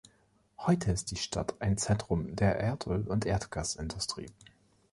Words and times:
Heute 0.57 0.91
ist 0.91 1.11
die 1.11 1.15
Stadt 1.15 1.53
ein 1.61 1.77
Zentrum 1.77 2.35
der 2.35 2.59
Erdöl- 2.59 3.05
und 3.07 3.23
Erdgasindustrie. 3.27 4.31